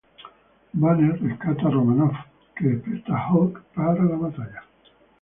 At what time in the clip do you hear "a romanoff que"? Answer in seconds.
1.67-2.69